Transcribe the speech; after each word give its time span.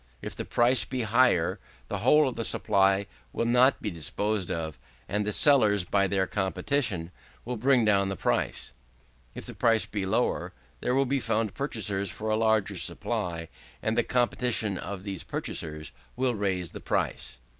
If 0.19 0.35
the 0.35 0.45
price 0.45 0.83
be 0.83 1.03
higher, 1.03 1.59
the 1.87 1.99
whole 1.99 2.27
of 2.27 2.35
the 2.35 2.43
supply 2.43 3.05
will 3.33 3.45
not 3.45 3.83
be 3.83 3.91
disposed 3.91 4.49
of, 4.49 4.79
and 5.07 5.27
the 5.27 5.31
sellers, 5.31 5.83
by 5.83 6.07
their 6.07 6.25
competition, 6.25 7.11
will 7.45 7.55
bring 7.55 7.85
down 7.85 8.09
the 8.09 8.15
price. 8.15 8.73
If 9.35 9.45
the 9.45 9.53
price 9.53 9.85
be 9.85 10.07
lower, 10.07 10.53
there 10.79 10.95
will 10.95 11.05
be 11.05 11.19
found 11.19 11.53
purchasers 11.53 12.09
for 12.09 12.31
a 12.31 12.35
larger 12.35 12.77
supply, 12.77 13.47
and 13.83 13.95
the 13.95 14.01
competition 14.01 14.79
of 14.79 15.03
these 15.03 15.23
purchasers 15.23 15.91
will 16.15 16.33
raise 16.33 16.71
the 16.71 16.81
price. 16.81 17.37